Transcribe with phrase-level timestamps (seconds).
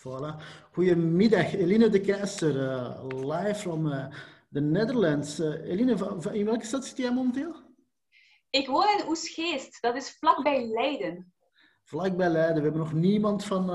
[0.00, 0.36] Voilà.
[0.72, 4.06] Goedemiddag, Eline de Keizer, uh, live from uh,
[4.52, 5.40] the Netherlands.
[5.40, 5.96] Uh, Eline,
[6.32, 7.54] in welke stad zit jij momenteel?
[8.50, 11.32] Ik woon in Oesgeest, dat is vlakbij Leiden.
[11.84, 12.56] Vlakbij Leiden.
[12.56, 13.66] We hebben nog niemand van,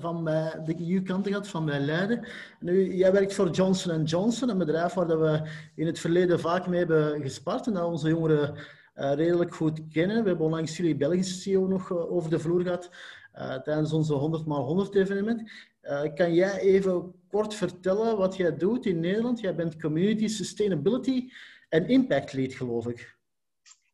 [0.00, 2.26] van bij de EU-kant gehad, van bij Leiden.
[2.60, 6.78] Nu, jij werkt voor Johnson Johnson, een bedrijf waar we in het verleden vaak mee
[6.78, 8.56] hebben gespart en dat onze jongeren
[8.94, 10.22] redelijk goed kennen.
[10.22, 12.90] We hebben onlangs jullie Belgische CEO nog over de vloer gehad.
[13.38, 15.50] Uh, tijdens onze 100 x 100 evenement.
[15.82, 19.40] Uh, kan jij even kort vertellen wat jij doet in Nederland?
[19.40, 21.30] Jij bent Community Sustainability
[21.68, 23.16] en Impact Lead, geloof ik.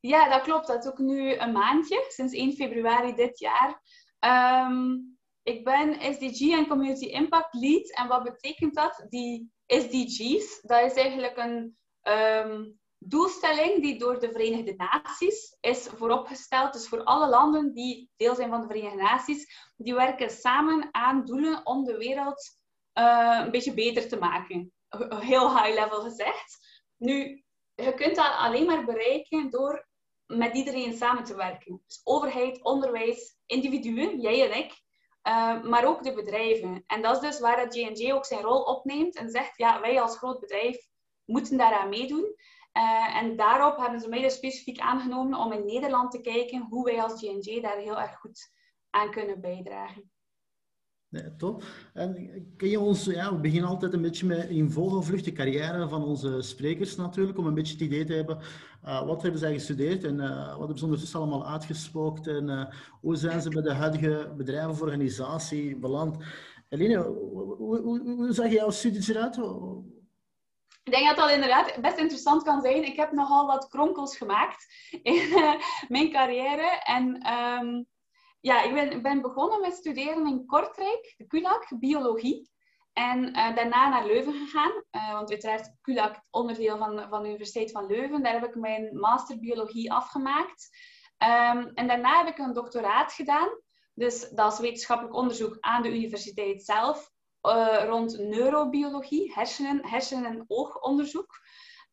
[0.01, 0.67] Ja, dat klopt.
[0.67, 3.83] Dat is ook nu een maandje, sinds 1 februari dit jaar.
[4.69, 7.97] Um, ik ben SDG en Community Impact Lead.
[7.97, 9.07] En wat betekent dat?
[9.09, 16.73] Die SDG's, dat is eigenlijk een um, doelstelling die door de Verenigde Naties is vooropgesteld.
[16.73, 21.25] Dus voor alle landen die deel zijn van de Verenigde Naties, die werken samen aan
[21.25, 22.59] doelen om de wereld
[22.95, 24.73] uh, een beetje beter te maken.
[25.09, 26.59] Heel high level gezegd.
[26.97, 29.89] Nu, je kunt dat alleen maar bereiken door
[30.27, 31.83] met iedereen samen te werken.
[31.87, 34.73] Dus overheid, onderwijs, individuen, jij en ik,
[35.29, 36.85] uh, maar ook de bedrijven.
[36.87, 40.01] En dat is dus waar dat J&J ook zijn rol opneemt en zegt, ja, wij
[40.01, 40.89] als groot bedrijf
[41.25, 42.35] moeten daaraan meedoen.
[42.77, 46.85] Uh, en daarop hebben ze mij dus specifiek aangenomen om in Nederland te kijken hoe
[46.85, 48.53] wij als GNG daar heel erg goed
[48.91, 50.11] aan kunnen bijdragen.
[51.09, 51.65] Nee, top.
[51.95, 55.89] En kun je ons, ja, we beginnen altijd een beetje met in vogelvlucht de carrière
[55.89, 58.39] van onze sprekers natuurlijk, om een beetje het idee te hebben,
[58.85, 62.69] uh, wat hebben zij gestudeerd en uh, wat hebben ze ondertussen allemaal uitgespookt en
[63.01, 66.17] hoe zijn ze bij de huidige bedrijven of organisatie beland.
[66.69, 69.37] Eline, hoe, hoe, zag jouw studies eruit?
[70.83, 72.85] Ik denk dat dat inderdaad best interessant kan zijn.
[72.85, 74.67] Ik heb nogal wat kronkels gemaakt
[75.03, 75.55] in uh,
[75.89, 76.81] mijn carrière.
[76.85, 77.87] En um,
[78.41, 82.51] ja, ik ben, ben, begonnen met studeren in Kortrijk, de KULAK, biologie.
[82.93, 84.73] En uh, daarna naar Leuven gegaan.
[84.91, 88.23] Uh, want uiteraard KULAK, onderdeel van, van de Universiteit van Leuven.
[88.23, 90.69] Daar heb ik mijn master biologie afgemaakt.
[91.19, 93.49] Um, en daarna heb ik een doctoraat gedaan.
[93.95, 97.11] Dus dat is wetenschappelijk onderzoek aan de universiteit zelf
[97.43, 101.41] uh, rond neurobiologie, hersenen, hersenen- en oogonderzoek.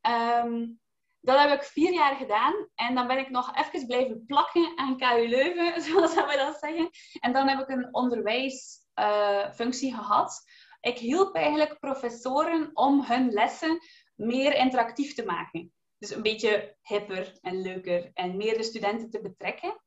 [0.02, 0.80] Um,
[1.20, 4.98] dat heb ik vier jaar gedaan en dan ben ik nog even blijven plakken aan
[4.98, 6.90] KU Leuven, zoals we dat zeggen.
[7.20, 10.42] En dan heb ik een onderwijsfunctie uh, gehad.
[10.82, 13.80] Ik hielp eigenlijk professoren om hun lessen
[14.16, 15.72] meer interactief te maken.
[15.98, 19.82] Dus een beetje hipper en leuker en meer de studenten te betrekken.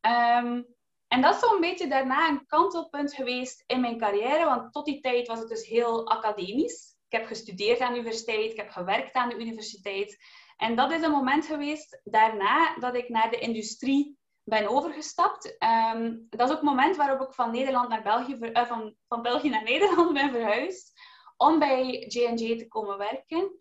[0.00, 0.75] Um,
[1.16, 5.00] en dat is zo'n beetje daarna een kantelpunt geweest in mijn carrière, want tot die
[5.00, 6.96] tijd was het dus heel academisch.
[7.08, 10.18] Ik heb gestudeerd aan de universiteit, ik heb gewerkt aan de universiteit.
[10.56, 15.56] En dat is een moment geweest daarna dat ik naar de industrie ben overgestapt.
[15.94, 19.22] Um, dat is ook het moment waarop ik van Nederland naar België, uh, van, van
[19.22, 20.92] België naar Nederland ben verhuisd
[21.36, 23.60] om bij J&J te komen werken.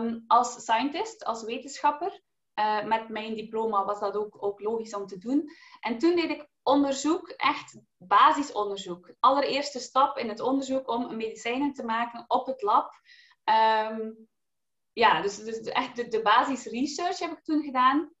[0.00, 2.22] Um, als scientist, als wetenschapper.
[2.54, 5.50] Uh, met mijn diploma was dat ook, ook logisch om te doen.
[5.80, 9.14] En toen deed ik onderzoek, echt basisonderzoek.
[9.20, 12.92] Allereerste stap in het onderzoek om medicijnen te maken op het lab.
[13.90, 14.28] Um,
[14.92, 18.12] ja, dus, dus echt de, basis research heb ik toen gedaan.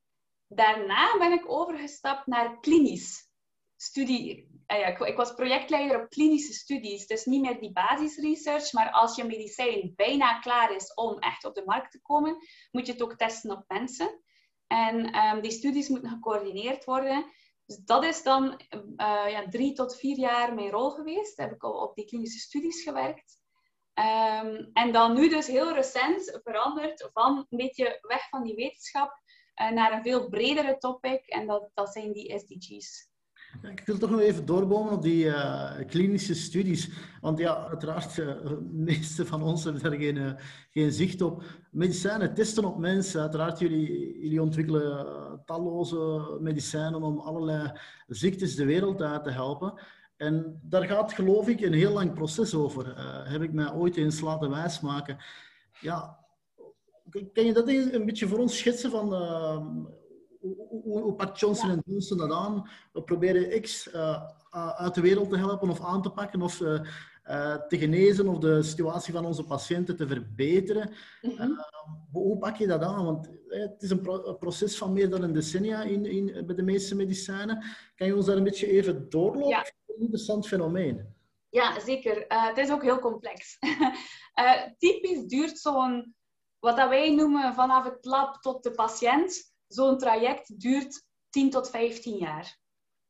[0.48, 3.30] Daarna ben ik overgestapt naar klinisch
[3.76, 4.50] studie.
[4.66, 8.90] Ja, ik, ik, was projectleider op klinische studies, dus niet meer die basis research, maar
[8.90, 12.36] als je medicijn bijna klaar is om echt op de markt te komen,
[12.70, 14.22] moet je het ook testen op mensen.
[14.66, 17.24] En um, die studies moeten gecoördineerd worden.
[17.72, 18.60] Dus dat is dan
[18.96, 21.36] uh, ja, drie tot vier jaar mijn rol geweest.
[21.36, 23.40] Heb ik al op die klinische studies gewerkt.
[23.94, 29.20] Um, en dan nu dus heel recent veranderd van een beetje weg van die wetenschap
[29.60, 31.26] uh, naar een veel bredere topic.
[31.26, 33.10] En dat, dat zijn die SDG's.
[33.60, 36.90] Ik wil toch nog even doorbomen op die uh, klinische studies.
[37.20, 40.32] Want ja, uiteraard, uh, de meeste van ons hebben daar geen, uh,
[40.70, 41.42] geen zicht op.
[41.70, 43.20] Medicijnen testen op mensen.
[43.20, 45.06] Uiteraard, jullie, jullie ontwikkelen
[45.44, 47.72] talloze medicijnen om allerlei
[48.06, 49.80] ziektes de wereld uit te helpen.
[50.16, 52.92] En daar gaat, geloof ik, een heel lang proces over.
[53.28, 55.16] heb ik mij ooit eens laten wijsmaken.
[55.80, 56.18] Ja,
[57.32, 59.12] kan je dat een beetje voor ons schetsen van
[60.82, 62.68] hoe, pakt Johnson Johnson dat aan?
[62.92, 66.80] We proberen X uh, uit de wereld te helpen of aan te pakken of uh,
[67.68, 70.92] te genezen of de situatie van onze patiënten te verbeteren.
[71.20, 71.64] Mm -hmm.
[72.12, 73.04] hoe pak je dat aan?
[73.04, 76.54] Want het is een, pro een, proces van meer dan een decennia in, in, bij
[76.54, 77.64] de meeste medicijnen.
[77.94, 79.48] Kan je ons daar een beetje even doorlopen?
[79.48, 79.66] Ja.
[79.86, 81.14] Een interessant fenomeen.
[81.48, 82.24] Ja, zeker.
[82.28, 83.58] het is ook heel complex.
[84.78, 86.14] typisch duurt zo'n,
[86.58, 91.70] wat dat wij noemen, vanaf het lab tot de patiënt zo'n traject duurt 10 tot
[91.70, 92.58] 15 jaar,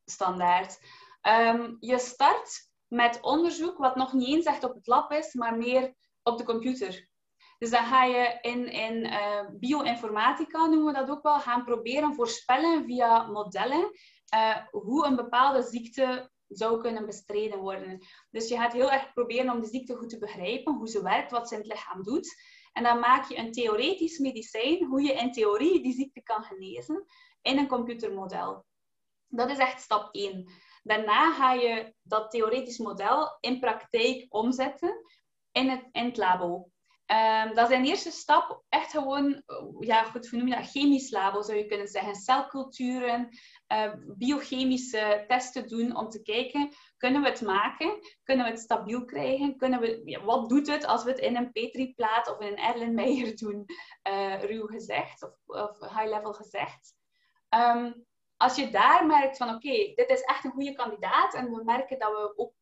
[0.05, 0.81] standaard.
[1.23, 5.57] Um, je start met onderzoek wat nog niet eens echt op het lab is, maar
[5.57, 7.11] meer op de computer.
[7.59, 12.15] Dus dan ga je in, in uh, bioinformatica, noemen we dat ook wel, gaan proberen
[12.15, 13.91] voorspellen via modellen
[14.35, 18.07] uh, hoe een bepaalde ziekte zou kunnen bestreden worden.
[18.31, 21.31] Dus je gaat heel erg proberen om de ziekte goed te begrijpen, hoe ze werkt,
[21.31, 22.35] wat ze in het lichaam doet.
[22.73, 27.05] En dan maak je een theoretisch medicijn, hoe je in theorie die ziekte kan genezen,
[27.43, 28.65] in een computermodel.
[29.29, 30.53] Dat is echt stap 1.
[30.83, 35.05] Daarna ga je dat theoretisch model in praktijk omzetten
[35.53, 36.72] in het, in het labo.
[37.07, 39.43] Um, dat is een eerste stap echt gewoon,
[39.81, 42.15] ja goed, we dat chemisch labo zou je kunnen zeggen.
[42.15, 43.29] Celculturen,
[43.73, 47.99] uh, biochemische testen doen om te kijken, kunnen we het maken?
[48.23, 49.57] Kunnen we het stabiel krijgen?
[49.57, 53.37] Kunnen we, wat doet het als we het in een Petri-plaat of in een Erlenmeyer
[53.43, 53.65] doen,
[54.09, 56.95] uh, ruw gezegd of, of high-level gezegd?
[57.55, 58.07] Um,
[58.37, 61.99] als je daar merkt van oké, dit is echt een goede kandidaat en we merken
[61.99, 62.53] dat we ook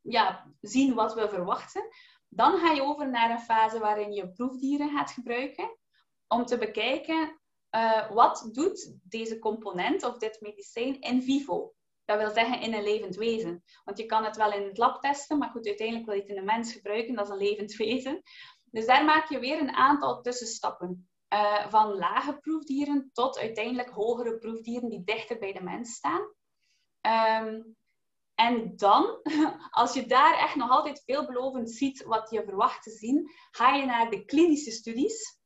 [0.00, 1.88] ja, zien wat we verwachten,
[2.28, 5.76] dan ga je over naar een fase waarin je proefdieren gaat gebruiken
[6.26, 7.40] om te bekijken
[7.70, 11.72] uh, wat doet deze component of dit medicijn in vivo.
[12.04, 13.62] Dat wil zeggen in een levend wezen.
[13.84, 16.30] Want je kan het wel in het lab testen, maar goed, uiteindelijk wil je het
[16.30, 18.22] in een mens gebruiken, dat is een levend wezen.
[18.64, 21.08] Dus daar maak je weer een aantal tussenstappen.
[21.34, 26.20] Uh, van lage proefdieren tot uiteindelijk hogere proefdieren die dichter bij de mens staan.
[27.42, 27.76] Um,
[28.38, 29.20] en dan,
[29.70, 33.84] als je daar echt nog altijd veelbelovend ziet wat je verwacht te zien, ga je
[33.84, 35.40] naar de klinische studies.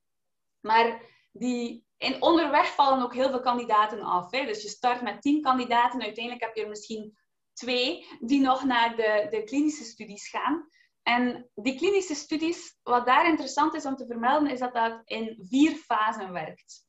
[0.61, 1.03] Maar
[1.33, 4.31] die, in onderweg vallen ook heel veel kandidaten af.
[4.31, 4.45] Hè?
[4.45, 7.19] Dus je start met tien kandidaten, uiteindelijk heb je er misschien
[7.53, 10.69] twee die nog naar de, de klinische studies gaan.
[11.03, 15.47] En die klinische studies, wat daar interessant is om te vermelden, is dat dat in
[15.49, 16.87] vier fasen werkt.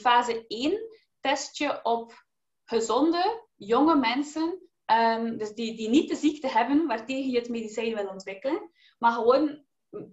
[0.00, 0.80] Fase 1
[1.20, 2.24] test je op
[2.64, 7.94] gezonde, jonge mensen Um, dus die, die niet de ziekte hebben waartegen je het medicijn
[7.94, 9.64] wil ontwikkelen, maar gewoon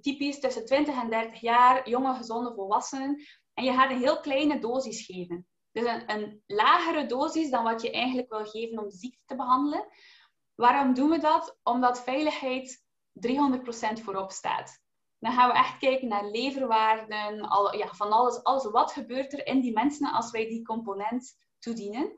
[0.02, 3.24] typisch tussen 20 en 30 jaar, jonge, gezonde volwassenen.
[3.54, 5.48] En je gaat een heel kleine dosis geven.
[5.72, 9.36] Dus een, een lagere dosis dan wat je eigenlijk wil geven om de ziekte te
[9.36, 9.88] behandelen.
[10.56, 11.58] Waarom doen we dat?
[11.64, 12.84] Omdat veiligheid
[13.28, 14.82] 300% voorop staat.
[15.20, 18.64] Dan gaan we echt kijken naar leverwaarden, al, ja, van alles, alles.
[18.64, 22.14] Wat gebeurt er in die mensen als wij die component toedienen?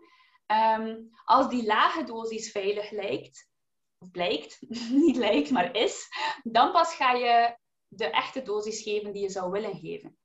[0.51, 3.49] Um, als die lage dosis veilig lijkt,
[3.97, 4.57] of blijkt,
[5.05, 6.07] niet lijkt, maar is,
[6.43, 7.57] dan pas ga je
[7.87, 10.19] de echte dosis geven die je zou willen geven.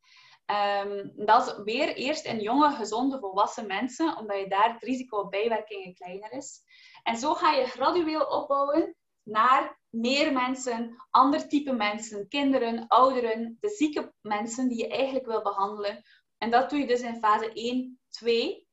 [0.46, 5.18] Um, dat is weer eerst in jonge, gezonde, volwassen mensen, omdat je daar het risico
[5.18, 6.62] op bijwerkingen kleiner is.
[7.02, 13.68] En zo ga je gradueel opbouwen naar meer mensen, ander type mensen, kinderen, ouderen, de
[13.68, 16.02] zieke mensen die je eigenlijk wil behandelen.
[16.38, 18.65] En dat doe je dus in fase 1, 2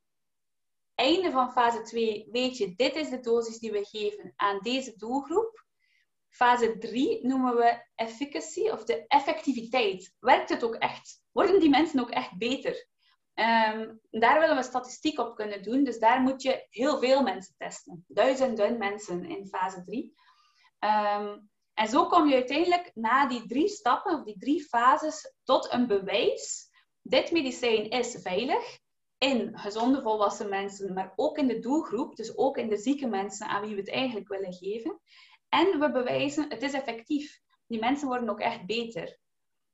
[0.94, 4.96] einde van fase 2 weet je, dit is de dosis die we geven aan deze
[4.96, 5.64] doelgroep.
[6.28, 10.14] Fase 3 noemen we efficacy of de effectiviteit.
[10.18, 11.22] Werkt het ook echt?
[11.32, 12.92] Worden die mensen ook echt beter?
[13.34, 17.54] Um, daar willen we statistiek op kunnen doen, dus daar moet je heel veel mensen
[17.56, 18.04] testen.
[18.08, 20.02] Duizenden mensen in fase 3.
[20.04, 20.10] Um,
[20.78, 21.38] ehm,
[21.74, 25.86] en zo kom je uiteindelijk na die drie stappen, of die drie fases, tot een
[25.86, 26.70] bewijs.
[27.02, 28.78] Dit medicijn is veilig
[29.24, 33.46] in gezonde volwassen mensen, maar ook in de doelgroep, dus ook in de zieke mensen
[33.46, 35.00] aan wie we het eigenlijk willen geven.
[35.48, 37.40] En we bewijzen, het is effectief.
[37.66, 39.18] Die mensen worden ook echt beter.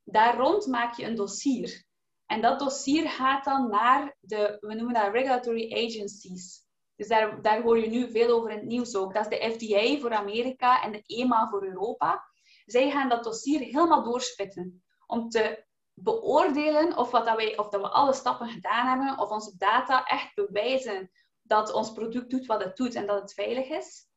[0.04, 1.84] Daar rond maak je een dossier.
[2.26, 6.68] En dat dossier gaat dan naar de, we noemen dat regulatory agencies.
[6.96, 9.14] Dus daar, daar hoor je nu veel over in het nieuws ook.
[9.14, 12.24] Dat is de FDA voor Amerika en de EMA voor Europa.
[12.64, 15.64] Zij gaan dat dossier helemaal doorspitten om te
[16.02, 20.04] beoordelen of, wat dat wij, of dat we alle stappen gedaan hebben, of onze data
[20.04, 21.10] echt bewijzen
[21.42, 24.08] dat ons product doet wat het doet en dat het veilig is.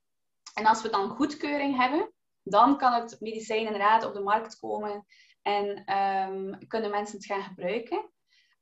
[0.53, 2.13] En als we dan goedkeuring hebben,
[2.43, 5.05] dan kan het medicijn inderdaad op de markt komen
[5.41, 8.11] en um, kunnen mensen het gaan gebruiken.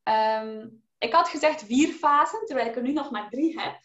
[0.04, 3.80] Um, ik had gezegd vier fasen, terwijl ik er nu nog maar drie heb.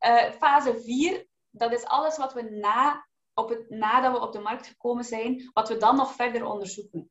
[0.00, 4.38] uh, fase vier, dat is alles wat we na, op het, nadat we op de
[4.38, 7.10] markt gekomen zijn, wat we dan nog verder onderzoeken.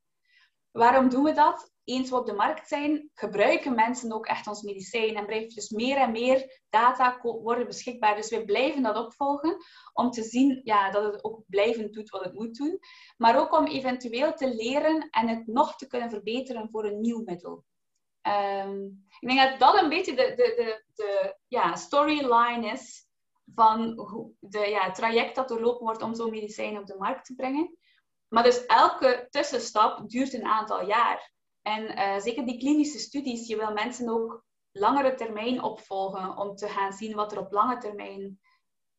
[0.72, 1.72] Waarom doen we dat?
[1.84, 5.70] Eens we op de markt zijn, gebruiken mensen ook echt ons medicijn en blijft dus
[5.70, 8.16] meer en meer data worden beschikbaar.
[8.16, 9.58] Dus we blijven dat opvolgen
[9.94, 12.80] om te zien ja, dat het ook blijvend doet wat het moet doen.
[13.18, 17.22] Maar ook om eventueel te leren en het nog te kunnen verbeteren voor een nieuw
[17.26, 17.64] middel.
[18.28, 23.06] Um, ik denk dat dat een beetje de, de, de, de ja, storyline is
[23.56, 23.96] van
[24.40, 27.78] de, ja, het traject dat doorlopen wordt om zo'n medicijn op de markt te brengen.
[28.34, 31.32] Maar dus elke tussenstap duurt een aantal jaar.
[31.62, 36.68] En uh, zeker die klinische studies, je wil mensen ook langere termijn opvolgen om te
[36.68, 38.40] gaan zien wat er op lange termijn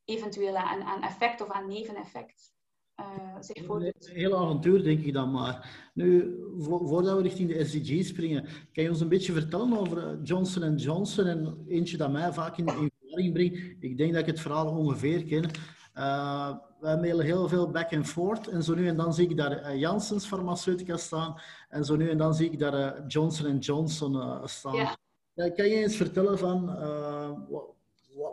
[0.05, 2.53] eventueel aan, aan effect of aan neveneffect
[3.01, 4.09] uh, zich voordoet.
[4.09, 5.91] Een heel avontuur, denk ik dan maar.
[5.95, 10.19] Nu, voordat we richting de SDG springen, kan je ons een beetje vertellen over eh,
[10.23, 13.57] Johnson Johnson en eentje dat mij vaak in, in verwarring brengt.
[13.81, 15.51] Ik denk dat ik het verhaal ongeveer ken.
[15.97, 19.37] Uh, wij mailen heel veel back and forth en zo nu en dan zie ik
[19.37, 23.59] daar uh, Janssens Farmaceutica staan en zo nu en dan zie ik daar uh, Johnson
[23.59, 24.75] Johnson staan.
[24.75, 24.97] Ja.
[25.35, 26.67] kan je eens vertellen van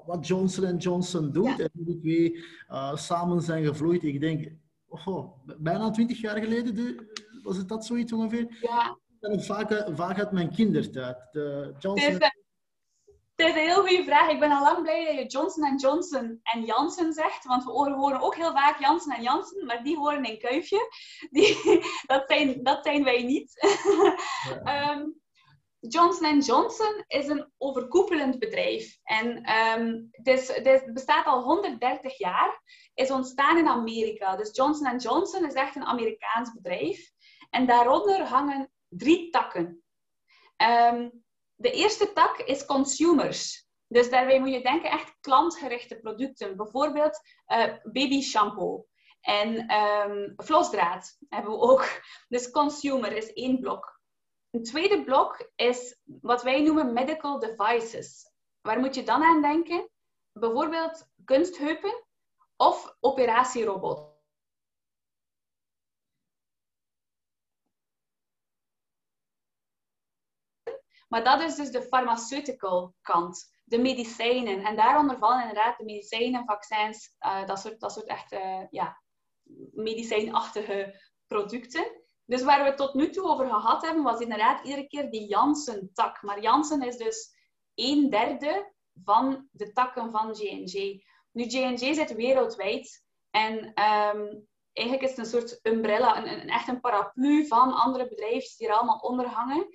[0.05, 2.43] wat Johnson Johnson doet en hoe die twee
[2.93, 4.03] samen zijn gevloeid?
[4.03, 4.51] Ik denk,
[4.87, 7.07] oh, bijna twintig jaar geleden
[7.43, 8.57] was het dat zoiets ongeveer?
[8.61, 8.97] Ja.
[9.19, 11.17] Vaak, vaak uit mijn kindertijd.
[11.31, 12.17] De Johnson
[13.39, 14.29] het is een heel goede vraag.
[14.29, 17.45] Ik ben al lang blij dat je Johnson Johnson en Janssen zegt.
[17.45, 20.87] Want we horen ook heel vaak Janssen en Janssen, maar die horen in Kuifje.
[21.29, 21.63] Die,
[22.11, 23.51] dat, zijn, dat zijn wij niet.
[24.63, 24.91] Ja.
[24.91, 25.17] um,
[25.93, 28.97] Johnson Johnson is een overkoepelend bedrijf.
[29.03, 32.61] En um, het, is, het, bestaat al 130 jaar.
[32.93, 34.35] Is ontstaan in Amerika.
[34.35, 37.11] Dus Johnson Johnson is echt een Amerikaans bedrijf.
[37.49, 39.83] En daaronder hangen drie takken.
[40.57, 41.23] Um,
[41.59, 43.67] de eerste tak is consumers.
[43.87, 46.57] Dus daarbij moet je denken echt klantgerichte producten.
[46.57, 48.85] Bijvoorbeeld uh, baby shampoo
[49.21, 52.01] en um, flosdraad hebben we ook.
[52.27, 53.99] Dus consumer is één blok.
[54.49, 58.31] Een tweede blok is wat wij noemen medical devices.
[58.61, 59.89] Waar moet je dan aan denken?
[60.31, 62.05] Bijvoorbeeld kunstheupen
[62.55, 64.18] of operatierobot.
[71.09, 74.63] Maar dat is dus de pharmaceutical kant, de medicijnen.
[74.63, 78.35] En daaronder vallen inderdaad de medicijnen, vaccins, uh, dat, soort, dat soort echt
[78.69, 79.01] ja,
[79.71, 81.85] medicijnachtige producten.
[82.25, 85.27] Dus waar we het tot nu toe over gehad hebben, was inderdaad iedere keer die
[85.27, 86.21] Janssen-tak.
[86.21, 87.37] Maar Janssen is dus
[87.75, 88.73] een derde
[89.03, 91.03] van de takken van J&J.
[91.31, 93.03] Nu, J&J zit wereldwijd.
[93.29, 98.07] En um, eigenlijk is het een soort umbrella, een, een, echt een paraplu van andere
[98.07, 99.67] bedrijven die er allemaal onder hangen.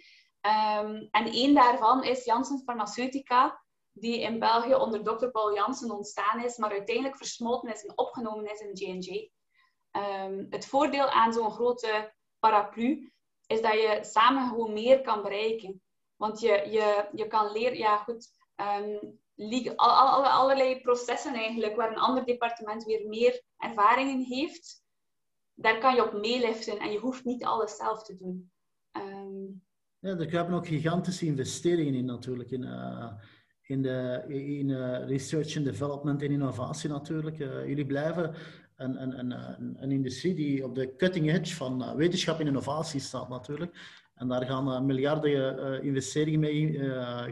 [0.46, 5.26] Um, en één daarvan is Janssen Pharmaceutica, die in België onder Dr.
[5.26, 9.10] Paul Janssen ontstaan is, maar uiteindelijk versmolten is en opgenomen is in J&J.
[9.16, 13.12] Um, ehm, het voordeel aan zo'n grote paraplu
[13.46, 15.82] is dat je samen gewoon meer kan bereiken.
[16.16, 19.18] Want je, je, je kan leren, ja goed, um,
[19.76, 24.84] al, allerlei processen eigenlijk, waar een ander departement weer meer ervaringen heeft,
[25.54, 28.52] daar kan je op meeliften en je hoeft niet alles zelf te doen.
[28.92, 29.62] Um,
[30.04, 32.50] ja, er hebben ook gigantische investeringen in natuurlijk.
[32.50, 33.12] In, uh,
[33.62, 37.38] in, de, in uh, research and development en innovatie natuurlijk.
[37.38, 38.34] Uh, jullie blijven
[38.76, 43.28] een, een, een, een, industrie die op de cutting edge van wetenschap en innovatie staat
[43.28, 44.02] natuurlijk.
[44.14, 46.78] En daar gaan miljarden investeringen mee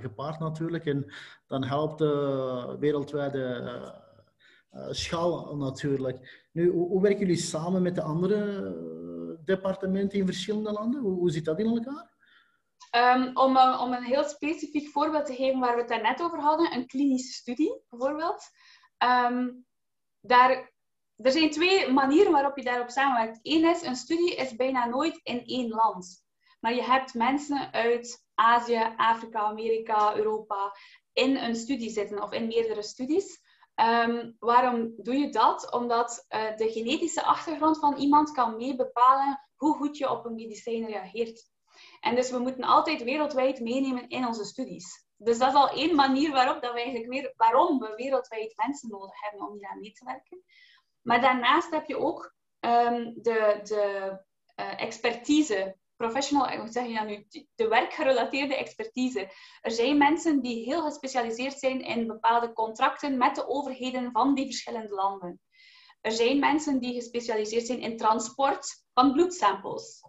[0.00, 0.86] gepaard natuurlijk.
[0.86, 1.12] En
[1.46, 3.70] dan helpt de wereldwijde
[4.90, 6.48] schaal natuurlijk.
[6.52, 11.00] Nu, hoe, hoe, werken jullie samen met de andere departementen in verschillende landen?
[11.00, 12.11] Hoe, hoe zit dat in elkaar?
[12.90, 16.40] Um, om, uh, om een heel specifiek voorbeeld te geven waar we het daarnet over
[16.40, 18.44] hadden, een klinische studie bijvoorbeeld.
[18.98, 19.66] Um,
[20.20, 20.72] daar,
[21.16, 23.38] er zijn twee manieren waarop je daarop samenwerkt.
[23.42, 26.24] Eén is, een studie is bijna nooit in één land.
[26.60, 30.76] Maar je hebt mensen uit Azië, Afrika, Amerika, Europa
[31.12, 33.40] in een studie zitten of in meerdere studies.
[33.74, 35.72] Um, waarom doe je dat?
[35.72, 40.34] Omdat uh, de genetische achtergrond van iemand kan mee bepalen hoe goed je op een
[40.34, 41.50] medicijn reageert.
[42.02, 45.06] En dus we moeten altijd wereldwijd meenemen in onze studies.
[45.16, 48.88] Dus dat is al één manier waarop dat we eigenlijk weer, waarom we wereldwijd mensen
[48.88, 50.42] nodig hebben om hier aan mee te werken.
[51.02, 54.16] Maar daarnaast heb je ook um, de, de
[54.56, 59.30] uh, expertise, professional, hoe zeg je dat nu, de werkgerelateerde expertise.
[59.60, 64.46] Er zijn mensen die heel gespecialiseerd zijn in bepaalde contracten met de overheden van die
[64.46, 65.40] verschillende landen.
[66.00, 70.00] Er zijn mensen die gespecialiseerd zijn in transport van bloedsamples.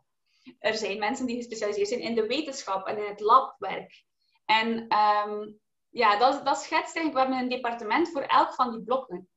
[0.60, 4.04] Er zijn mensen die gespecialiseerd zijn in de wetenschap en in het labwerk.
[4.46, 5.60] En um,
[5.90, 9.30] ja, dat, dat schetst eigenlijk, we hebben een departement voor elk van die blokken.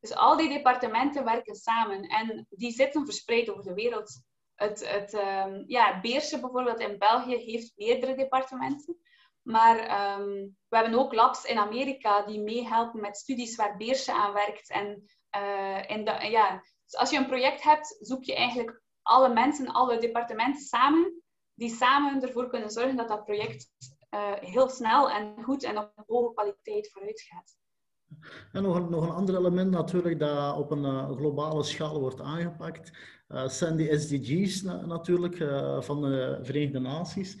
[0.00, 4.22] Dus al die departementen werken samen en die zitten verspreid over de wereld.
[4.54, 8.98] Het, het um, ja, Beersen bijvoorbeeld in België heeft meerdere departementen.
[9.42, 9.76] Maar
[10.20, 14.70] um, we hebben ook labs in Amerika die meehelpen met studies waar Beersen aan werkt.
[14.70, 15.04] En,
[16.04, 20.62] de, ja, dus als je een project hebt, zoek je eigenlijk alle mensen, alle departementen
[20.62, 21.22] samen,
[21.54, 23.68] die samen ervoor kunnen zorgen dat dat project
[24.14, 27.58] uh, heel snel en goed en op hoge kwaliteit vooruit gaat.
[28.52, 32.20] En nog een, nog een ander element natuurlijk dat op een uh, globale schaal wordt
[32.20, 32.90] aangepakt,
[33.28, 35.36] uh, zijn die SDG's na, natuurlijk
[35.84, 37.38] van de Verenigde Naties.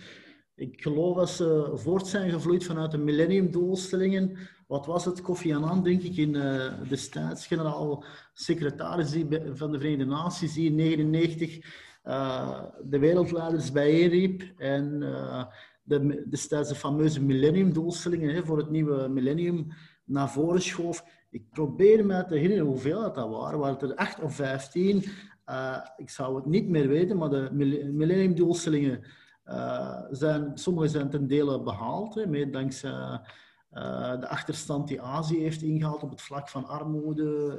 [0.54, 4.38] Ik geloof dat ze voort zijn gevloeid vanuit de millenniumdoelstellingen
[4.70, 9.10] wat was het, Kofi Annan, denk ik, in uh, destijds generaal-secretaris
[9.52, 11.56] van de Verenigde Naties, die in 1999
[12.04, 15.44] uh, de wereldleiders bijeenriep en uh,
[15.82, 19.66] de, destijds de fameuze millenniumdoelstellingen voor het nieuwe millennium
[20.04, 21.04] naar voren schoof.
[21.30, 23.58] Ik probeer me te herinneren hoeveel dat, dat waren.
[23.58, 25.04] Waren het er acht of vijftien?
[25.46, 27.48] Uh, ik zou het niet meer weten, maar de
[27.92, 29.04] millenniumdoelstellingen
[30.10, 33.20] zijn, sommige zijn ten dele behaald, hè, dankzij
[34.20, 37.58] de achterstand die Azië heeft ingehaald op het vlak van armoede,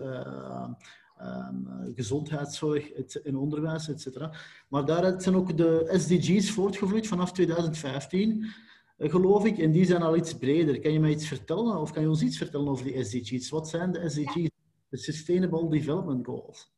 [1.22, 2.92] um, gezondheidszorg
[3.24, 4.30] en onderwijs, etc.
[4.70, 8.54] Maar daaruit zijn ook de SDG's voortgevloeid vanaf 2015,
[8.98, 9.58] geloof ik.
[9.58, 10.80] En die zijn al iets breder.
[10.80, 13.50] Kan je mij iets vertellen, of kan je ons iets vertellen over die SDG's?
[13.50, 14.50] Wat zijn de SDG's,
[14.90, 16.72] de Sustainable Development Goals?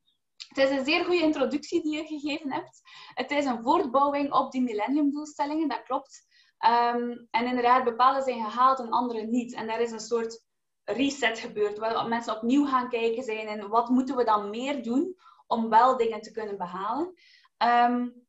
[0.47, 2.81] Het is een zeer goede introductie die je gegeven hebt.
[3.13, 6.25] Het is een voortbouwing op die millenniumdoelstellingen, dat klopt.
[6.65, 9.53] Um, en inderdaad, bepaalde zijn gehaald en andere niet.
[9.53, 10.43] En daar is een soort
[10.83, 15.15] reset gebeurd, waar mensen opnieuw gaan kijken zijn en wat moeten we dan meer doen
[15.47, 17.13] om wel dingen te kunnen behalen.
[17.57, 18.23] Um,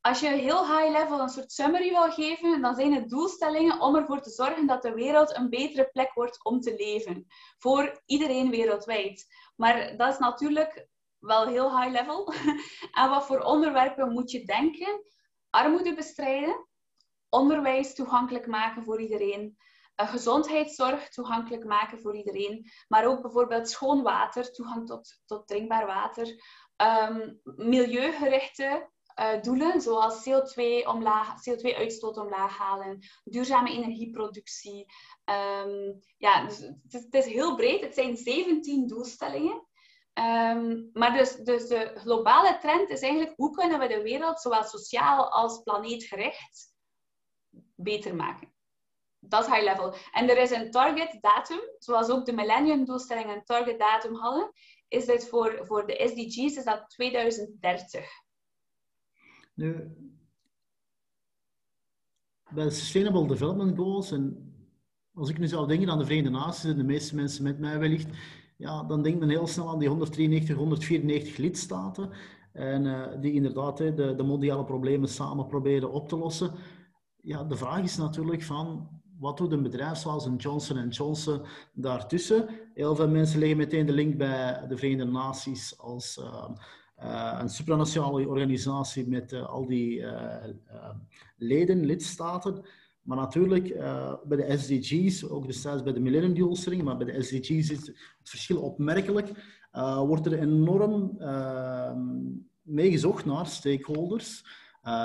[0.00, 3.96] als je heel high level een soort summary wil geven, dan zijn het doelstellingen om
[3.96, 7.26] ervoor te zorgen dat de wereld een betere plek wordt om te leven.
[7.58, 9.26] Voor iedereen wereldwijd.
[9.56, 12.32] Maar dat is natuurlijk wel heel high level.
[13.00, 15.02] en wat voor onderwerpen moet je denken?
[15.50, 16.66] Armoede bestrijden,
[17.34, 19.56] onderwijs toegankelijk maken voor iedereen,
[20.00, 25.86] uh, gezondheidszorg toegankelijk maken voor iedereen, maar ook bijvoorbeeld schoon water, toegang tot, tot drinkbaar
[25.86, 26.26] water,
[26.76, 34.86] um, milieugerichte uh, doelen, zoals CO2 omlaag, CO2-uitstoot omlaag halen, duurzame energieproductie.
[35.24, 37.80] Um, ja, dus het is, heel breed.
[37.80, 39.66] Het zijn 17 doelstellingen.
[40.18, 44.64] Um, maar dus, dus de globale trend is eigenlijk hoe kunnen we de wereld, zowel
[44.64, 46.73] sociaal als planeetgericht,
[47.74, 48.52] beter maken.
[49.18, 49.94] Dat is high level.
[50.12, 54.52] En er is een target datum, zoals ook de millennium doelstellingen een target datum hadden,
[54.88, 58.08] is dit voor, voor de SDG's is dat 2030.
[59.54, 59.96] Nu,
[62.50, 64.52] bij Sustainable Development Goals, en
[65.14, 67.78] als ik nu zou denken aan de Verenigde Naties, en de meeste mensen met mij
[67.78, 68.08] wellicht,
[68.56, 72.10] ja, dan denkt men heel snel aan die 193, 194 lidstaten.
[72.52, 76.52] En uh, die inderdaad de, de mondiale problemen samen proberen op te lossen.
[77.26, 82.48] Ja, de vraag is natuurlijk van, wat doet een bedrijf zoals een Johnson Johnson daartussen?
[82.74, 86.18] Heel veel mensen leggen meteen de link bij de Verenigde Naties als...
[86.18, 86.48] Uh,
[87.02, 90.04] uh, een supranationale organisatie met uh, al die
[91.36, 92.66] leden, lidstaten.
[93.02, 93.78] Maar natuurlijk,
[94.24, 98.60] bij de SDG's, ook destijds bij de millenniumdoelstellingen, maar bij de SDG's is het verschil
[98.60, 99.30] opmerkelijk.
[100.06, 101.18] wordt er enorm
[102.62, 104.44] meegezocht naar stakeholders.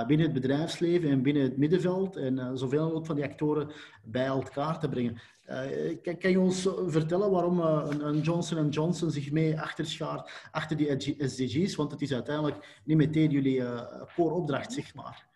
[0.08, 3.72] Binnen het bedrijfsleven en binnen het middenveld en zoveel mogelijk van die actoren
[4.04, 5.22] bij elkaar te brengen.
[5.50, 10.78] Uh, kan, kan, je ons vertellen waarom uh, een Johnson Johnson zich mee achterschaart achter
[10.78, 11.76] die SDG's?
[11.76, 15.28] Want het is uiteindelijk niet meteen jullie uh, core opdracht, zeg maar.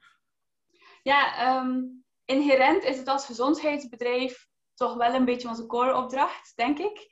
[1.03, 6.79] Ja, um, inherent is het als gezondheidsbedrijf toch wel een beetje onze core opdracht, denk
[6.79, 7.08] ik.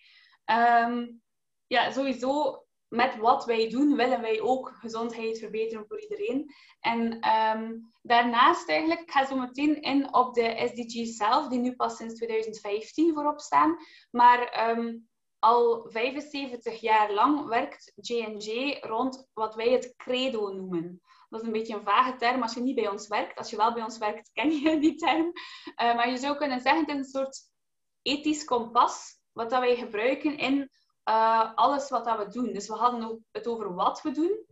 [0.46, 1.22] Um,
[1.68, 6.54] ja, sowieso met wat wij doen, willen wij ook gezondheid verbeteren voor iedereen.
[6.80, 11.76] En um, daarnaast eigenlijk, ik ga zo meteen in op de SDG's zelf, die nu
[11.76, 13.78] pas sinds 2015 voorop staan.
[14.10, 21.02] Maar um, al 75 jaar lang werkt J&J rond wat wij het credo noemen.
[21.30, 23.38] Dat is een beetje een vage term als je niet bij ons werkt.
[23.38, 25.26] Als je wel bij ons werkt, ken je die term.
[25.26, 27.40] Uh, maar je zou kunnen zeggen, het is een soort
[28.02, 30.70] ethisch kompas wat dat wij gebruiken in
[31.10, 32.54] uh, alles wat dat we doen.
[32.54, 34.46] Dus we hadden het over wat we doen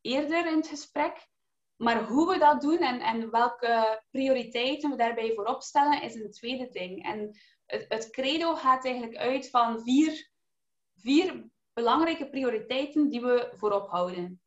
[0.00, 1.28] eerder in het gesprek.
[1.76, 6.30] Maar hoe we dat doen en, en welke prioriteiten we daarbij voorop stellen, is een
[6.30, 7.04] tweede ding.
[7.04, 10.30] En het, het credo gaat eigenlijk uit van vier,
[10.94, 14.40] vier belangrijke prioriteiten die we voorop houden.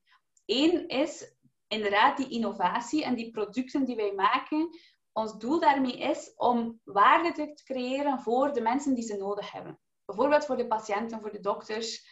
[0.45, 1.35] Eén is
[1.67, 4.69] inderdaad die innovatie en die producten die wij maken.
[5.11, 9.79] Ons doel daarmee is om waarde te creëren voor de mensen die ze nodig hebben
[10.07, 12.07] bijvoorbeeld voor de patiënten, voor de dokters,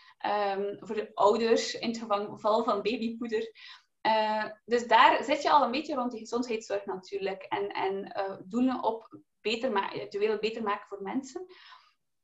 [0.58, 3.52] um, voor de ouders in het geval van babypoeder.
[4.02, 7.42] Uh, dus daar zit je al een beetje rond de gezondheidszorg natuurlijk.
[7.42, 9.72] En, en uh, doelen op beter
[10.10, 11.46] de wereld beter maken voor mensen.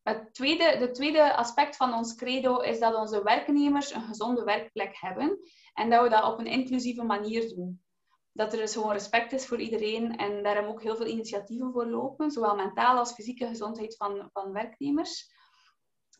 [0.03, 4.97] Het tweede, de tweede aspect van ons credo is dat onze werknemers een gezonde werkplek
[4.99, 5.39] hebben.
[5.73, 7.81] En dat we dat op een inclusieve manier doen.
[8.31, 11.85] Dat er dus gewoon respect is voor iedereen en daarom ook heel veel initiatieven voor
[11.85, 15.39] lopen, zowel mentale als fysieke gezondheid van, van werknemers.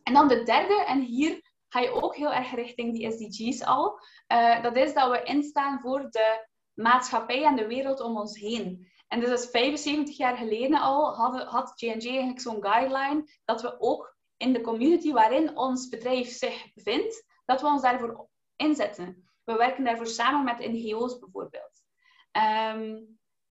[0.02, 3.98] En dan de derde, en hier ga je ook heel erg richting die SDG's al,
[4.32, 8.90] uh, dat is dat we instaan voor de maatschappij en de wereld om ons heen.
[9.08, 14.16] En dus is 75 jaar geleden al had, J&J eigenlijk zo'n guideline dat we ook
[14.36, 19.30] in de community waarin ons bedrijf zich bevindt, dat we ons daarvoor inzetten.
[19.44, 21.82] We werken daarvoor samen met NGO's bijvoorbeeld.
[22.30, 22.98] Ehm,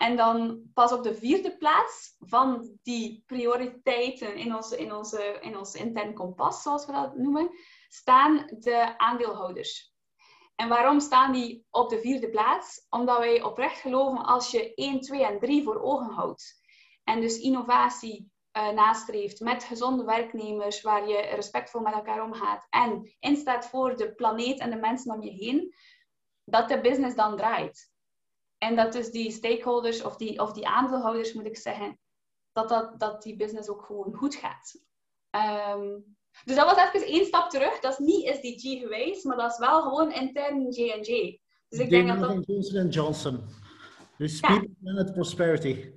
[0.02, 5.58] en dan pas op de vierde plaats van die prioriteiten in onze, in onze, in
[5.58, 7.50] ons intern kompas, zoals we dat noemen,
[7.88, 9.94] staan de aandeelhouders.
[10.56, 12.86] En waarom staan die op de vierde plaats?
[12.90, 16.62] Omdat wij oprecht geloven als je 1, 2 en 3 voor ogen houdt.
[17.04, 23.16] En dus innovatie uh, nastreeft met gezonde werknemers, waar je respectvol met elkaar omgaat en
[23.20, 25.76] instaat voor de planeet en de mensen om je heen,
[26.44, 27.91] dat de business dan draait.
[28.64, 32.00] En dat dus die stakeholders of die, of die aandeelhouders, moet ik zeggen,
[32.52, 34.82] dat, dat, dat die business ook gewoon goed gaat.
[35.76, 37.80] Um, dus dat was even één stap terug.
[37.80, 41.40] Dat is niet SDG geweest, maar dat is wel gewoon intern J&J.
[41.70, 42.46] Dus ik denk dat dat...
[42.46, 43.44] Johnson Johnson.
[44.18, 45.92] Dus People, Planet, Prosperity.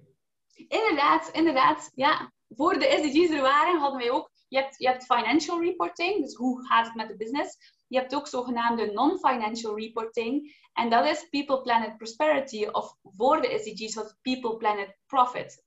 [0.69, 1.91] Inderdaad, inderdaad.
[1.95, 2.33] Ja.
[2.49, 4.31] Voor de SDG's er waren, hadden wij ook...
[4.49, 7.74] Je hebt, je hebt financial reporting, dus hoe gaat het met de business.
[7.87, 10.63] Je hebt ook zogenaamde non-financial reporting.
[10.73, 12.67] En dat is People, Planet, Prosperity.
[12.67, 15.65] Of voor de SDG's was People, Planet, Profit.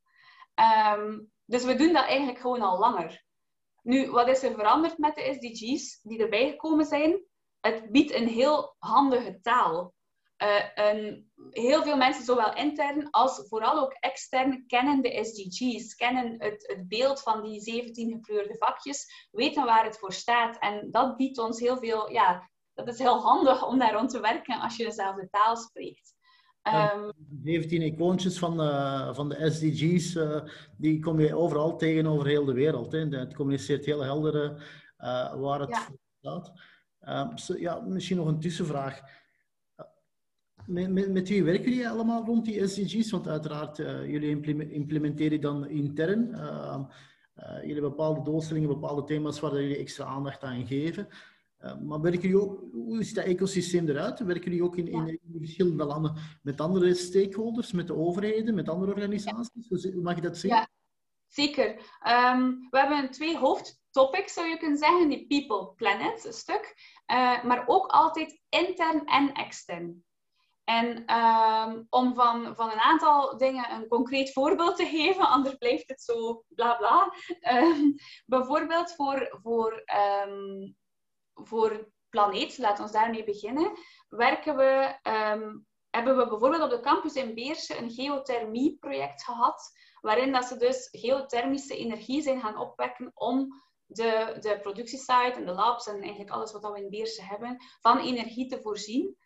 [0.95, 3.25] Um, dus we doen dat eigenlijk gewoon al langer.
[3.82, 7.21] Nu, wat is er veranderd met de SDG's die erbij gekomen zijn?
[7.60, 9.93] Het biedt een heel handige taal.
[10.43, 16.36] Uh, een, heel veel mensen, zowel intern als vooral ook extern, kennen de SDG's, kennen
[16.38, 20.60] het, het beeld van die 17 gekleurde vakjes, weten waar het voor staat.
[20.60, 24.19] En dat biedt ons heel veel, ja, dat is heel handig om daar rond te
[24.19, 26.15] werken als je dezelfde taal spreekt.
[26.93, 27.12] Um,
[27.43, 30.41] 17 icoontjes van, uh, van de SDG's, uh,
[30.78, 32.91] die kom je overal tegen over heel de wereld.
[32.91, 33.00] Hè.
[33.00, 34.52] Het communiceert heel helder
[35.00, 35.88] uh, waar het ja.
[36.19, 36.52] staat.
[37.39, 39.02] So, ja, misschien nog een tussenvraag.
[40.67, 43.12] Met, met, met, wie werken jullie allemaal rond die SDG's?
[43.12, 44.30] Want uiteraard, jullie
[44.71, 46.34] implementeren dan intern.
[46.34, 46.82] Ehm,
[47.36, 51.08] jullie hebben bepaalde doelstellingen, bepaalde thema's waar jullie extra aandacht aan geven.
[51.63, 54.19] Uh, maar werken jullie ook, hoe ziet dat ecosysteem eruit?
[54.19, 58.69] Werken jullie ook in, in, in, verschillende landen met andere stakeholders, met de overheden, met
[58.69, 59.67] andere organisaties?
[59.69, 60.51] Hoe mag je dat zien?
[60.51, 60.67] Ja,
[61.27, 61.67] zeker.
[62.08, 66.75] Um, we hebben twee hoofdtopics, zou je kunnen zeggen, die People Planet stuk.
[67.12, 70.03] Uh, maar ook altijd intern en extern.
[70.67, 75.88] En um, om van, van een aantal dingen een concreet voorbeeld te geven, anders blijft
[75.88, 77.13] het zo bla bla.
[77.53, 77.93] Um,
[78.25, 79.84] bijvoorbeeld voor, voor
[81.43, 83.71] voor planeet, laten we daarmee beginnen,
[84.10, 84.99] werken we,
[85.89, 90.88] hebben we bijvoorbeeld op de campus in Beersen een geothermie-project gehad, waarin dat ze dus
[90.91, 93.47] geothermische energie zijn gaan opwekken om
[93.86, 97.99] de, de productiesite en de labs en eigenlijk alles wat we in Beersen hebben, van
[97.99, 99.17] energie te voorzien.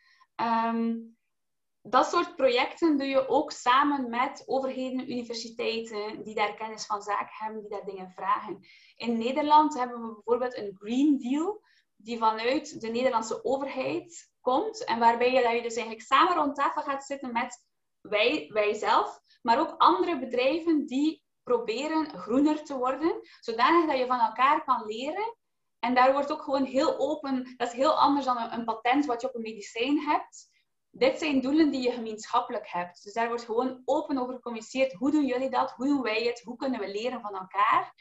[1.81, 7.35] Dat soort projecten doe je ook samen met overheden, universiteiten die daar kennis van zaken
[7.37, 8.59] hebben, die daar dingen vragen.
[8.95, 11.61] In Nederland hebben we bijvoorbeeld een Green Deal
[11.95, 14.83] die vanuit de Nederlandse overheid komt.
[14.83, 17.65] En waarbij je, dat je dus eigenlijk samen rond tafel gaat zitten met
[18.01, 24.05] wij, wij zelf, maar ook andere bedrijven die proberen groener te worden, zodanig dat je
[24.05, 25.35] van elkaar kan leren.
[25.79, 29.05] En daar wordt ook gewoon heel open, dat is heel anders dan een, een patent
[29.05, 30.50] wat je op een medicijn hebt.
[30.91, 33.04] Dit zijn doelen die je gemeenschappelijk hebt.
[33.04, 34.93] Dus daar wordt gewoon open over gecommuniceerd.
[34.93, 35.71] Hoe doen jullie dat?
[35.71, 36.41] Hoe doen wij het?
[36.41, 37.93] Hoe kunnen we leren van elkaar?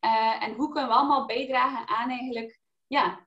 [0.00, 3.26] Uh, en hoe kunnen we allemaal bijdragen aan eigenlijk ja,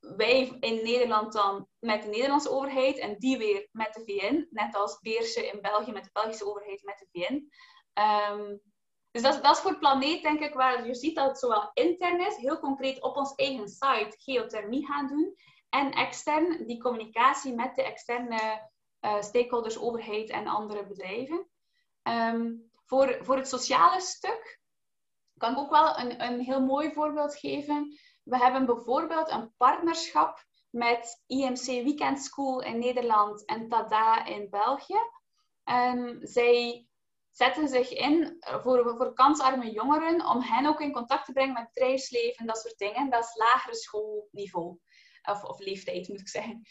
[0.00, 4.74] wij in Nederland dan met de Nederlandse overheid en die weer met de VN, net
[4.74, 7.48] als Beersen in België met de Belgische overheid met de VN.
[7.92, 8.56] Ehm,
[9.10, 12.26] dus dat, dat, is voor planeet, denk ik, waar je ziet dat het zowel intern
[12.26, 15.34] is, heel concreet op ons eigen site geothermie gaan doen,
[15.70, 21.48] en extern die communicatie met de externe uh, stakeholders, overheid en andere bedrijven.
[22.02, 22.52] Ehm,
[22.86, 24.60] voor, voor het sociale stuk
[25.36, 27.98] kan ik ook wel een, een heel mooi voorbeeld geven.
[28.22, 34.98] We hebben bijvoorbeeld een partnerschap met IMC Weekend School in Nederland en TADA in België.
[35.64, 36.86] Um, zij
[37.30, 41.70] zetten zich in voor, voor kansarme jongeren om hen ook in contact te brengen met
[41.72, 43.10] bedrijfsleven en dat soort dingen.
[43.10, 44.78] Dat is lagere schoolniveau.
[45.22, 46.62] Of, of leeftijd, moet ik zeggen.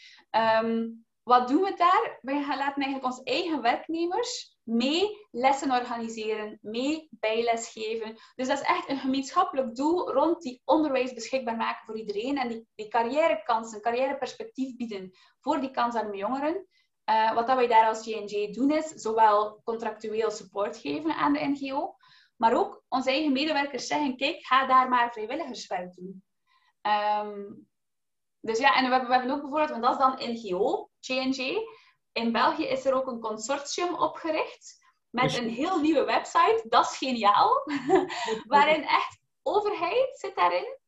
[0.64, 2.18] Um, wat doen we daar?
[2.20, 8.16] We laten eigenlijk onze eigen werknemers mee lessen organiseren, mee bijles geven.
[8.34, 12.48] Dus dat is echt een gemeenschappelijk doel rond die onderwijs beschikbaar maken voor iedereen en
[12.48, 15.10] die, die carrièrekansen, carrièreperspectief bieden
[15.40, 16.66] voor die kansarme jongeren.
[17.10, 21.46] Uh, wat dat wij daar als J&J doen is zowel contractueel support geven aan de
[21.46, 21.94] NGO,
[22.36, 26.24] maar ook onze eigen medewerkers zeggen, kijk, ga daar maar vrijwilligerswerk doen.
[26.82, 27.69] Um,
[28.40, 31.58] dus ja, en we hebben, we hebben ook bijvoorbeeld, want dat is dan NGO, J&J.
[32.12, 34.78] In België is er ook een consortium opgericht
[35.10, 36.64] met een heel nieuwe website.
[36.68, 37.64] Dat is geniaal.
[38.46, 40.78] Waarin echt overheid zit daarin,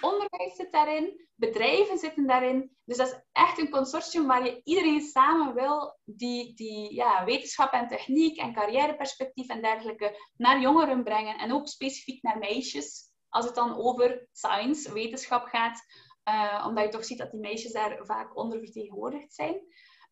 [0.00, 2.76] onderwijs zit daarin, bedrijven zitten daarin.
[2.84, 7.72] Dus dat is echt een consortium waar je iedereen samen wil die, die ja, wetenschap
[7.72, 11.38] en techniek en carrièreperspectief en dergelijke naar jongeren brengen.
[11.38, 15.82] En ook specifiek naar meisjes, als het dan over science, wetenschap gaat.
[16.28, 19.60] Uh, omdat je toch ziet dat die meisjes daar vaak ondervertegenwoordigd zijn.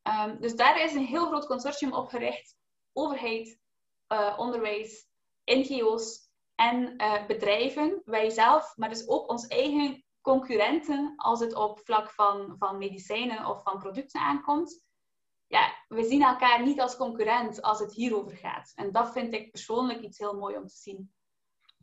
[0.02, 2.56] Um, dus daar is een heel groot consortium opgericht.
[2.92, 3.58] Overheid,
[4.12, 5.06] uh, onderwijs,
[5.44, 11.80] NGO's en uh, bedrijven, wij zelf, maar dus ook ons eigen concurrenten als het op
[11.84, 14.86] vlak van, van medicijnen of van producten aankomt.
[15.46, 18.72] Ja, we zien elkaar niet als concurrent als het hierover gaat.
[18.74, 21.12] En dat vind ik persoonlijk iets heel mooi om te zien.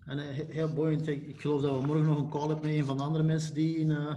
[0.05, 1.07] En eh, heel boeiend.
[1.07, 3.53] Ik geloof dat we morgen nog een call hebben met een van de andere mensen
[3.53, 4.15] die in uh,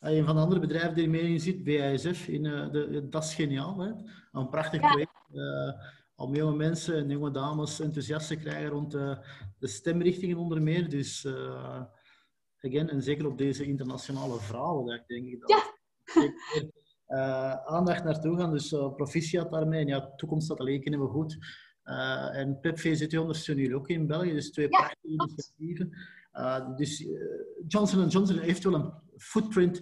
[0.00, 2.28] een van de andere bedrijven die mee in zit, BASF.
[2.28, 3.78] In, uh, de, dat is geniaal.
[3.78, 3.90] Hè?
[4.32, 5.10] Een prachtig project.
[5.32, 5.72] Uh,
[6.14, 9.18] om jonge mensen en jonge dames enthousiast te krijgen rond de,
[9.58, 10.88] de stemrichtingen onder meer.
[10.88, 11.26] Dus
[12.60, 15.62] again, en zeker op deze internationale vrouwen, denk ik dat ja.
[16.04, 16.70] zeker,
[17.64, 18.52] aandacht naartoe gaan.
[18.52, 19.80] Dus proficiat daarmee.
[19.80, 21.38] En ja, de toekomst staat alleen kennen we goed.
[21.90, 25.96] Uh, en PEP-VZT ondersteunen jullie ook in België, dus twee ja, prachtige initiatieven.
[26.34, 27.20] Uh, dus uh,
[27.66, 29.78] Johnson Johnson heeft wel een footprint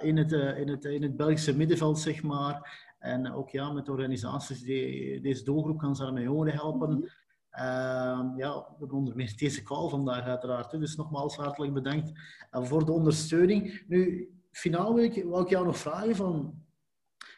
[0.00, 2.82] in, het, in, het, in het Belgische middenveld, zeg maar.
[2.98, 6.90] En ook ja, met organisaties die deze doelgroep kan daarmee jongeren helpen.
[6.90, 7.08] Mm
[7.50, 8.38] -hmm.
[8.38, 10.70] ja, we hebben onder meer deze call vandaag uiteraard.
[10.70, 12.12] Dus nogmaals hartelijk bedankt
[12.50, 13.84] voor de ondersteuning.
[13.88, 16.63] Nu, finaal wil ik, wil ik jou nog vragen van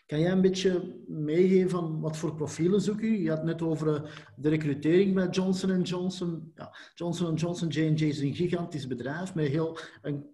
[0.07, 3.23] kan jij een beetje meegeven van wat voor profielen zoek je?
[3.23, 6.53] Je had net over eh, de recrutering bij Johnson Johnson.
[6.55, 10.31] Ja, Johnson Johnson, J&J is een gigantisch bedrijf met heel, een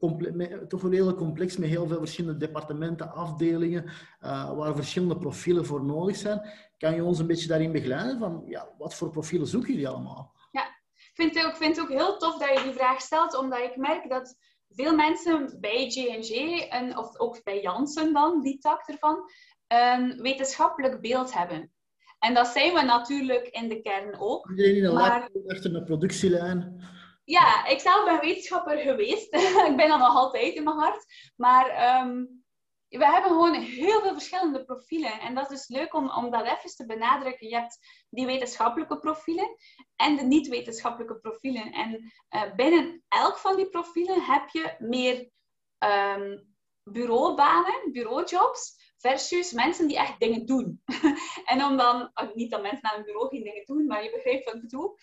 [0.69, 5.85] toch een hele complex met heel veel verschillende departementen, afdelingen, uh, waar verschillende profielen voor
[5.85, 6.51] nodig zijn.
[6.79, 10.33] Kan je ons een beetje daarin begeleiden van ja, wat voor profielen zoeken jullie allemaal?
[10.51, 13.39] Ja, ik vind, het ook, vind het ook heel tof dat je die vraag stelt,
[13.39, 14.37] omdat ik merk dat
[14.75, 19.31] veel mensen bij J&J en of ook bij Janssen dan, die tak ervan,
[19.73, 21.73] een wetenschappelijk beeld hebben.
[22.19, 24.51] En dat zijn we natuurlijk in de kern ook.
[24.51, 25.31] Iedereen in de maar...
[25.47, 26.81] achter een productielijn.
[27.25, 29.35] Ja, ik zelf ben wetenschapper geweest.
[29.69, 31.05] ik ben dat nog altijd in mijn hart.
[31.37, 32.43] Maar um,
[32.89, 35.21] we hebben gewoon heel veel verschillende profielen.
[35.21, 37.49] En dat is dus leuk om, om dat even te benadrukken.
[37.49, 37.79] Je hebt
[38.11, 39.57] die wetenschappelijke profielen
[39.97, 41.73] en de niet-wetenschappelijke profielen.
[41.73, 45.31] En uh, binnen elk van die profielen heb je meer
[45.79, 50.83] um, bureaubanen, bureaujobs, versus mensen die echt dingen doen.
[51.53, 54.11] en om dan, oh, niet dat mensen aan een bureau geen dingen doen, maar je
[54.11, 54.97] begrijpt wat ik bedoel.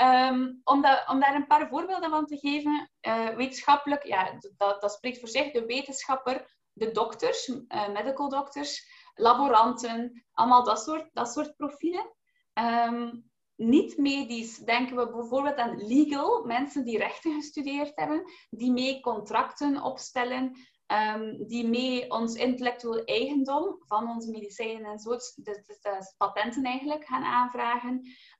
[0.00, 2.90] Um, om, om daar een paar voorbeelden van te geven.
[3.06, 5.50] Uh, wetenschappelijk, ja, dat, dat spreekt voor zich.
[5.50, 12.14] De wetenschapper, de dokters, uh, medical doctors, laboranten, allemaal dat soort, dat soort profielen.
[12.54, 19.00] Um, niet medisch denken we bijvoorbeeld aan legal, mensen die rechten gestudeerd hebben, die mee
[19.00, 20.56] contracten opstellen,
[20.92, 26.64] um, die mee ons intellectueel eigendom van onze medicijnen en zo, dus, dus, dus patenten
[26.64, 27.92] eigenlijk, gaan aanvragen.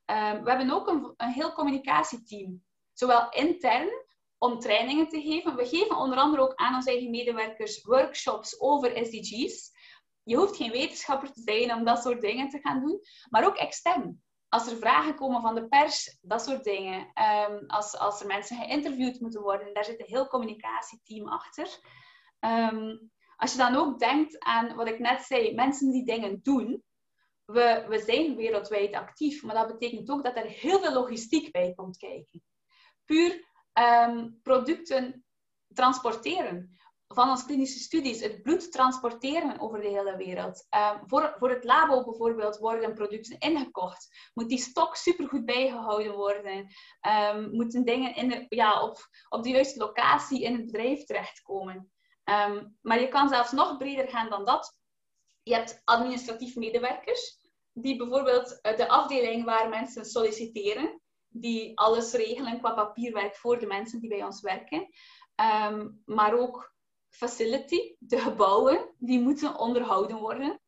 [0.06, 2.62] Um, we hebben ook een, heel communicatieteam,
[2.92, 3.88] zowel intern
[4.38, 5.56] om trainingen te geven.
[5.56, 9.70] We geven onder andere ook aan onze eigen medewerkers workshops over SDG's.
[10.22, 13.56] Je hoeft geen wetenschapper te zijn om dat soort dingen te gaan doen, maar ook
[13.56, 17.12] extern als er vragen komen van de pers, dat soort dingen.
[17.50, 21.78] Um, als, als er mensen geïnterviewd moeten worden, daar zit een heel communicatieteam achter.
[22.44, 26.85] Um, als je dan ook denkt aan wat ik net zei, mensen die dingen doen.
[27.44, 31.72] We, we zijn wereldwijd actief, maar dat betekent ook dat er heel veel logistiek bij
[31.74, 32.42] komt kijken.
[33.05, 33.48] Puur
[33.81, 35.24] um, producten
[35.74, 36.76] transporteren
[37.07, 40.66] van onze klinische studies, het bloed transporteren over de hele wereld.
[40.70, 44.31] Um, voor, voor het labo bijvoorbeeld worden producten ingekocht.
[44.35, 46.66] Moet die stok supergoed bijgehouden worden.
[47.52, 51.91] Moeten dingen in de, ja, op, op de juiste locatie in het bedrijf terechtkomen.
[52.24, 54.76] Um, maar je kan zelfs nog breder gaan dan dat.
[55.42, 57.38] Je hebt administratief medewerkers,
[57.72, 63.66] die bijvoorbeeld eh, de afdeling waar mensen solliciteren, die alles regelen qua papierwerk voor de
[63.66, 64.88] mensen die bij ons werken.
[65.70, 66.74] Um, maar ook
[67.08, 70.61] facility, de gebouwen, die moeten onderhouden worden.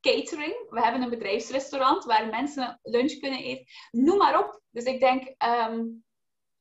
[0.00, 3.64] Catering, we hebben een bedrijfsrestaurant waar mensen lunch kunnen eten.
[3.90, 4.62] Noem maar op.
[4.70, 6.04] Dus ik denk, um,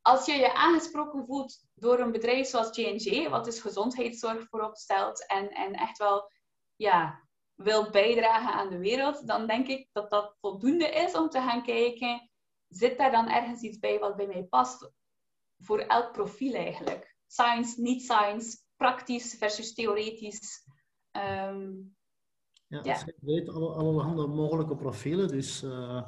[0.05, 5.27] als je je aangesproken voelt door een bedrijf zoals J&J, wat dus gezondheidszorg voorop stelt
[5.27, 6.31] en, en echt wel
[6.75, 7.23] ja,
[7.55, 11.63] wil bijdragen aan de wereld, dan denk ik dat dat voldoende is om te gaan
[11.63, 12.29] kijken,
[12.67, 14.91] zit daar dan ergens iets bij wat bij mij past?
[15.57, 17.15] Voor elk profiel eigenlijk.
[17.27, 20.67] Science, niet science, praktisch versus theoretisch.
[21.11, 21.95] Um,
[22.67, 23.03] ja, ja.
[23.21, 25.27] weet alle, allerhande mogelijke profielen.
[25.27, 26.07] Dus uh,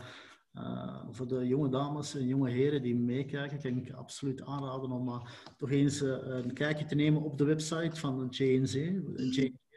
[1.12, 5.22] voor de jonge dames en jonge heren die meekijken, kan ik absoluut aanraden om
[5.58, 9.02] toch eens een kijkje te nemen op de website van de JNC.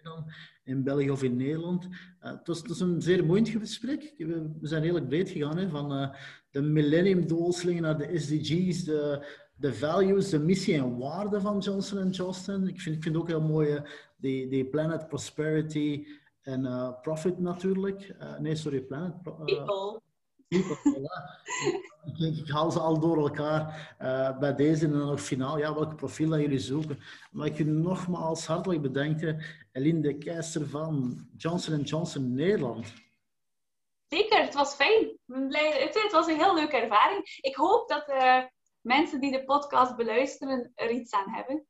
[0.02, 0.24] dan
[0.64, 1.88] in België of in Nederland.
[2.18, 4.14] het, was, een zeer moeilijk gesprek.
[4.16, 6.14] We, zijn redelijk breed gegaan, hè, van
[6.50, 12.10] de millennium doelstellingen naar de SDG's, de, de values, de missie en waarde van Johnson
[12.10, 12.68] Johnson.
[12.68, 13.82] Ik vind, ik vind ook heel mooi
[14.16, 16.06] die, die Planet Prosperity
[16.42, 18.16] en Profit natuurlijk.
[18.38, 19.22] Nee, sorry, Planet.
[19.22, 20.00] People.
[20.50, 23.96] Ik, haal ze al door elkaar
[24.40, 25.58] bij deze en dan nog finaal.
[25.58, 26.98] Ja, welk profiel dat jullie zoeken.
[27.30, 32.92] Maar ik wil nogmaals hartelijk bedanken, Eline de Keizer van Johnson Johnson Nederland.
[34.08, 35.18] Zeker, het was fijn.
[35.26, 37.38] Het, was een heel leuke ervaring.
[37.40, 38.44] Ik hoop dat uh,
[38.80, 41.66] mensen die de podcast beluisteren er iets aan hebben.